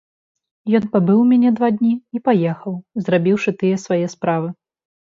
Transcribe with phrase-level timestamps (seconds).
[0.79, 2.73] Ён пабыў у мяне два дні і паехаў,
[3.05, 4.49] зрабіўшы тыя свае справы.